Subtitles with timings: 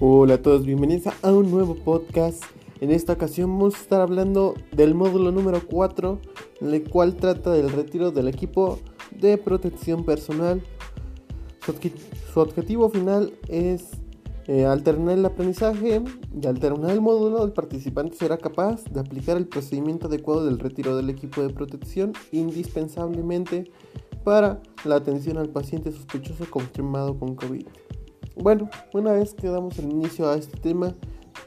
[0.00, 2.44] Hola a todos, bienvenidos a un nuevo podcast.
[2.80, 6.20] En esta ocasión vamos a estar hablando del módulo número 4,
[6.60, 8.78] el cual trata del retiro del equipo
[9.10, 10.62] de protección personal.
[12.32, 13.88] Su, objetivo final es
[14.46, 16.00] eh, alternar el aprendizaje
[16.40, 20.60] y al terminar el módulo el participante será capaz de aplicar el procedimiento adecuado del
[20.60, 23.68] retiro del equipo de protección indispensablemente
[24.22, 27.66] para la atención al paciente sospechoso confirmado con COVID.
[28.40, 30.94] Bueno, una vez que damos el inicio a este tema,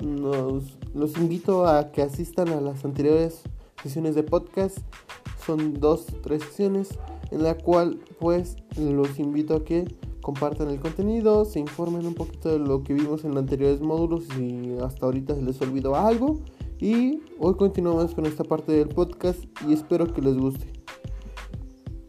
[0.00, 3.42] nos, los invito a que asistan a las anteriores
[3.82, 4.78] sesiones de podcast.
[5.44, 6.90] Son dos, tres sesiones
[7.32, 9.84] en la cual pues los invito a que
[10.22, 14.24] compartan el contenido, se informen un poquito de lo que vimos en los anteriores módulos
[14.38, 16.40] y hasta ahorita se les olvidó algo.
[16.78, 20.72] Y hoy continuamos con esta parte del podcast y espero que les guste.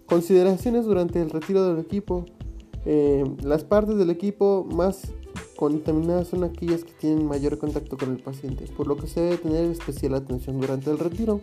[0.05, 2.25] Consideraciones durante el retiro del equipo.
[2.85, 5.13] Eh, las partes del equipo más
[5.55, 9.37] contaminadas son aquellas que tienen mayor contacto con el paciente, por lo que se debe
[9.37, 11.41] tener especial atención durante el retiro.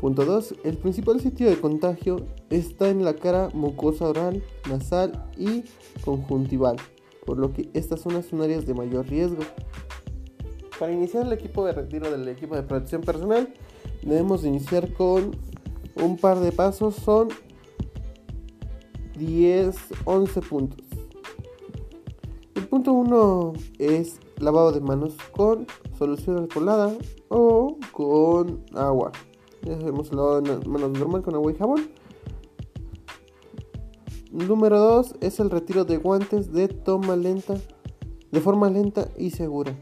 [0.00, 0.56] Punto 2.
[0.64, 5.64] El principal sitio de contagio está en la cara mucosa oral, nasal y
[6.04, 6.76] conjuntival,
[7.24, 9.42] por lo que estas zonas son áreas de mayor riesgo.
[10.78, 13.52] Para iniciar el equipo de retiro del equipo de protección personal,
[14.02, 15.36] debemos iniciar con
[15.96, 17.28] un par de pasos, son
[19.16, 20.84] 10, 11 puntos.
[22.54, 25.66] El punto 1 es lavado de manos con
[25.98, 26.92] solución alcoholada
[27.28, 29.12] o con agua.
[29.62, 31.90] Ya hemos lavado de manos normal con agua y jabón.
[34.32, 37.54] Número 2 es el retiro de guantes de toma lenta,
[38.32, 39.76] de forma lenta y segura.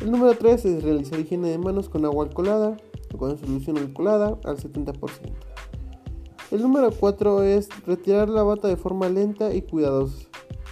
[0.00, 2.76] El número 3 es realizar higiene de manos con agua alcoholada
[3.12, 4.98] o con solución alcoholada al 70%.
[6.50, 10.26] El número 4 es retirar la bata de forma lenta y cuidadosa.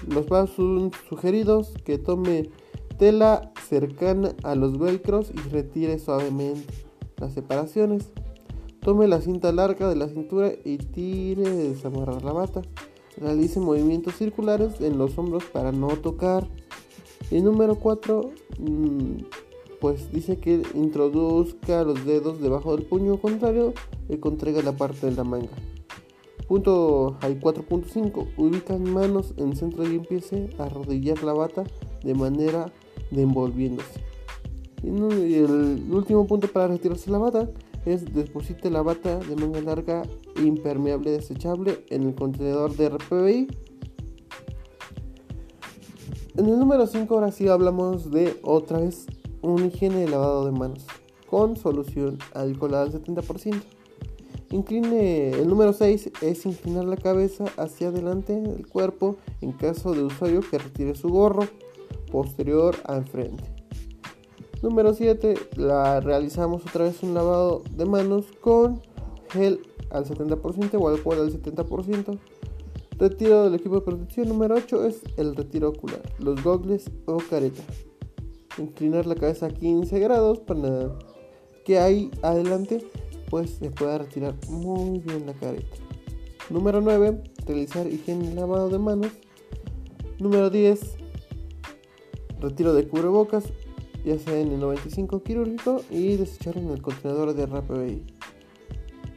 [0.08, 2.50] Los pasos son sugeridos que tome
[2.98, 6.72] tela cercana a los velcros y retire suavemente
[7.19, 8.10] las separaciones.
[8.81, 12.62] Tome la cinta larga de la cintura y tire de desamarrar la bata.
[13.19, 16.48] Realice movimientos circulares en los hombros para no tocar.
[17.31, 18.31] El número 4
[19.81, 23.75] pues dice que introduzca los dedos debajo del puño contrario
[24.09, 25.50] y contraiga la parte de la manga.
[26.48, 28.28] Punto hay 4.5.
[28.36, 31.65] Ubican manos en centro y empiece a arrodillar la bata
[32.04, 32.72] de manera
[33.10, 34.00] de envolviéndose.
[34.82, 37.50] Y el último punto para retirarse la bata
[37.84, 40.03] es deposite la bata de manga larga
[40.42, 43.48] impermeable desechable en el contenedor de RPBI.
[46.36, 49.06] En el número 5 ahora sí hablamos de otra vez
[49.49, 50.87] un higiene de lavado de manos
[51.29, 53.62] con solución alcoholada al 70%.
[54.51, 60.05] Incline, el número 6 es inclinar la cabeza hacia adelante del cuerpo en caso de
[60.05, 61.49] usuario que retire su gorro
[62.12, 63.43] posterior al frente.
[64.62, 68.81] Número 7, la realizamos otra vez un lavado de manos con
[69.31, 72.19] gel al 70% o alcohol al 70%.
[72.99, 77.63] Retiro del equipo de protección número 8 es el retiro ocular, los gogles o careta
[78.59, 80.97] inclinar la cabeza a 15 grados para
[81.65, 82.87] que ahí adelante
[83.28, 85.77] pues se pueda retirar muy bien la careta.
[86.49, 89.12] Número 9, realizar higiene y lavado de manos.
[90.19, 90.97] Número 10,
[92.41, 93.45] retiro de cubrebocas,
[94.05, 98.03] ya sea en el 95 quirúrgico y desechar en el contenedor de RAPBI.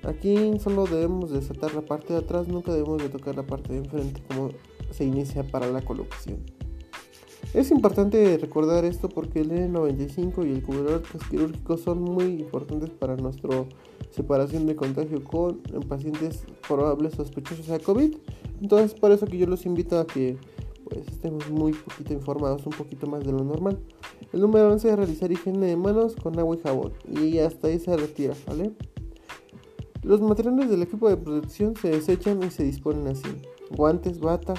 [0.03, 3.79] Aquí solo debemos desatar la parte de atrás, nunca debemos de tocar la parte de
[3.79, 4.49] enfrente como
[4.91, 6.58] se inicia para la colocación.
[7.53, 13.15] Es importante recordar esto porque el N95 y el cubrebocas quirúrgico son muy importantes para
[13.15, 13.65] nuestra
[14.11, 18.15] separación de contagio con pacientes probables sospechosos de COVID.
[18.61, 20.37] Entonces, por eso que yo los invito a que
[20.83, 23.79] pues, estemos muy poquito informados, un poquito más de lo normal.
[24.31, 26.93] El número 11 es realizar higiene de manos con agua y jabón.
[27.07, 28.73] Y hasta ahí se retira, ¿vale?
[30.03, 33.27] Los materiales del equipo de protección se desechan y se disponen así.
[33.71, 34.53] Guantes, bata,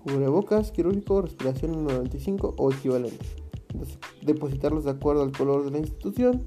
[0.00, 3.24] cubrebocas quirúrgico, respiración 95 o equivalente.
[4.22, 6.44] Depositarlos de acuerdo al color de la institución.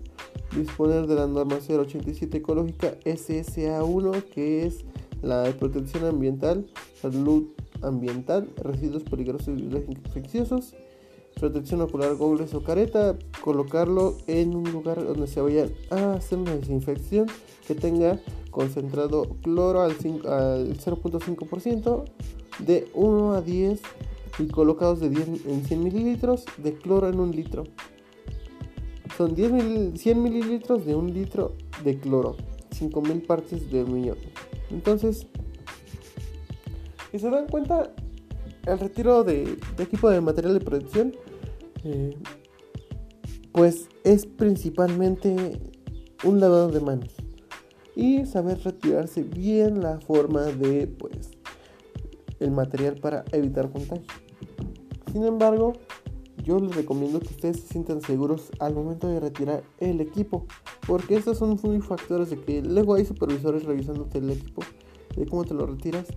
[0.56, 4.86] Disponer de la norma 087 ecológica SSA1 que es
[5.24, 6.68] la de protección ambiental,
[7.02, 7.46] salud
[7.82, 10.76] ambiental, residuos peligrosos y infecciosos.
[11.40, 16.56] Protección ocular, gogles o careta, colocarlo en un lugar donde se vaya a hacer una
[16.56, 17.26] desinfección
[17.68, 18.20] que tenga
[18.54, 22.06] concentrado cloro al, al 0.5%
[22.60, 23.82] de 1 a 10
[24.40, 27.66] y colocados de 10 en 100 mililitros de cloro en un litro.
[29.18, 32.38] Son 10 100 mililitros de un litro de cloro,
[32.72, 34.18] 5000 partes de un millón.
[34.72, 35.28] Entonces,
[37.12, 37.94] si se dan cuenta,
[38.66, 41.16] el retiro de, equipo de material de producción,
[41.84, 42.18] eh,
[43.52, 45.60] pues es principalmente
[46.24, 47.23] un lavado de manos
[47.95, 51.31] y saber retirarse bien la forma de pues
[52.40, 54.07] el material para evitar contagio.
[55.12, 55.74] Sin embargo,
[56.44, 60.45] yo les recomiendo que ustedes se sientan seguros al momento de retirar el equipo,
[60.88, 64.62] porque estos son muy factores de que luego hay supervisores revisándote el equipo,
[65.16, 66.07] de cómo te lo retiras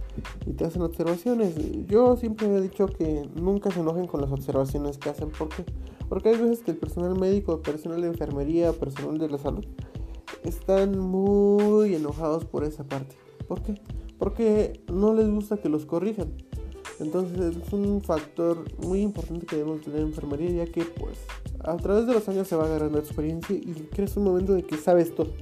[0.46, 1.54] y te hacen observaciones.
[1.86, 5.64] Yo siempre he dicho que nunca se enojen con las observaciones que hacen, porque
[6.08, 9.64] porque hay veces que el personal médico, personal de enfermería, personal de la salud
[10.46, 13.16] están muy enojados por esa parte.
[13.48, 13.74] ¿Por qué?
[14.18, 16.32] Porque no les gusta que los corrijan.
[16.98, 21.18] Entonces es un factor muy importante que debemos tener en enfermería ya que pues
[21.60, 24.76] a través de los años se va agarrando experiencia y crees un momento de que
[24.76, 25.32] sabes todo.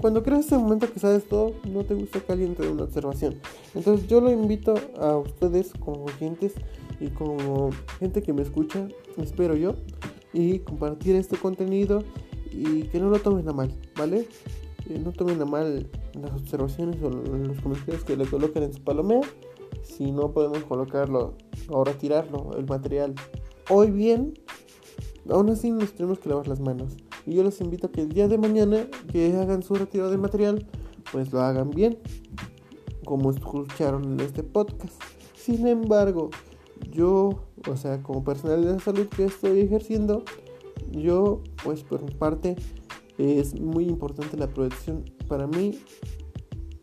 [0.00, 3.36] Cuando crees ese momento que sabes todo, no te gusta que alguien te una observación.
[3.72, 6.54] Entonces yo lo invito a ustedes como oyentes
[6.98, 9.74] y como gente que me escucha, espero yo,
[10.32, 12.02] y compartir este contenido
[12.52, 14.28] y que no lo tomen a mal, ¿vale?
[14.88, 18.82] Eh, no tomen a mal las observaciones o los comentarios que le coloquen en su
[18.82, 19.20] palomea
[19.82, 21.34] si no podemos colocarlo
[21.68, 23.14] o retirarlo, el material
[23.68, 24.34] hoy bien,
[25.28, 26.96] aún así nos tenemos que lavar las manos.
[27.26, 30.18] Y yo los invito a que el día de mañana que hagan su retiro de
[30.18, 30.66] material,
[31.12, 31.98] pues lo hagan bien,
[33.04, 35.00] como escucharon en este podcast.
[35.34, 36.30] Sin embargo,
[36.90, 40.24] yo, o sea, como personal de salud que estoy ejerciendo,
[40.92, 42.56] yo, pues por mi parte,
[43.18, 45.78] es muy importante la protección para mí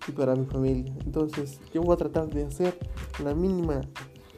[0.07, 0.93] y para mi familia.
[1.05, 2.77] Entonces yo voy a tratar de hacer
[3.23, 3.81] la mínima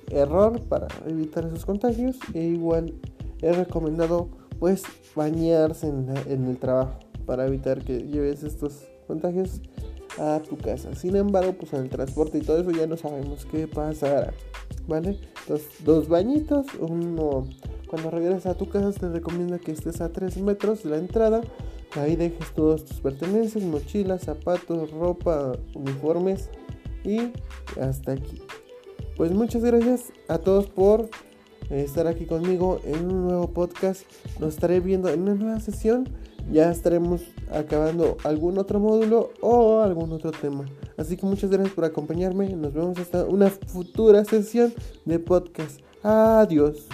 [0.09, 2.94] error para evitar esos contagios e igual
[3.41, 4.29] he recomendado
[4.59, 4.83] pues
[5.15, 9.62] bañarse en, el trabajo para evitar que lleves estos contagios
[10.19, 10.94] a tu casa.
[10.94, 14.33] Sin embargo, pues en el transporte y todo eso ya no sabemos qué pasará.
[14.88, 15.18] ¿Vale?
[15.41, 17.45] Entonces, dos bañitos, uno
[17.92, 21.42] cuando regresas a tu casa te recomiendo que estés a 3 metros de la entrada
[21.96, 26.50] Ahí dejes todos tus pertenencias, mochilas, zapatos, ropa, uniformes
[27.04, 27.32] y
[27.80, 28.42] hasta aquí.
[29.18, 31.10] Pues muchas gracias a todos por
[31.70, 34.04] estar aquí conmigo en un nuevo podcast.
[34.40, 36.08] Nos estaré viendo en una nueva sesión.
[36.50, 40.66] Ya estaremos acabando algún otro módulo o algún otro tema.
[40.96, 42.56] Así que muchas gracias por acompañarme.
[42.56, 44.74] Nos vemos hasta una futura sesión
[45.04, 45.82] de podcast.
[46.04, 46.88] Adiós.